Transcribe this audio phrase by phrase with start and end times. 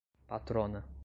[0.27, 0.81] patrona